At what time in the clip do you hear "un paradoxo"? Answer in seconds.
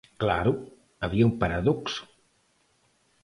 1.29-2.03